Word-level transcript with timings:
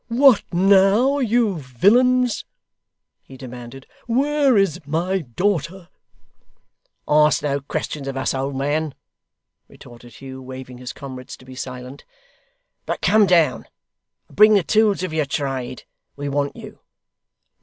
'What 0.07 0.41
now, 0.51 1.19
you 1.19 1.59
villains!' 1.59 2.43
he 3.21 3.37
demanded. 3.37 3.85
'Where 4.07 4.57
is 4.57 4.81
my 4.87 5.19
daughter?' 5.19 5.89
'Ask 7.07 7.43
no 7.43 7.61
questions 7.61 8.07
of 8.07 8.17
us, 8.17 8.33
old 8.33 8.55
man,' 8.55 8.95
retorted 9.67 10.15
Hugh, 10.15 10.41
waving 10.41 10.79
his 10.79 10.91
comrades 10.91 11.37
to 11.37 11.45
be 11.45 11.53
silent, 11.53 12.03
'but 12.87 13.01
come 13.01 13.27
down, 13.27 13.67
and 14.27 14.35
bring 14.35 14.55
the 14.55 14.63
tools 14.63 15.03
of 15.03 15.13
your 15.13 15.27
trade. 15.27 15.83
We 16.15 16.29
want 16.29 16.55
you. 16.55 16.79